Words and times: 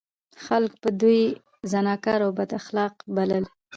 خلکو 0.45 0.77
به 0.83 0.89
دوی 1.01 1.21
زناکار 1.71 2.19
او 2.25 2.31
بد 2.37 2.51
اخلاق 2.59 2.93
بلل. 3.15 3.45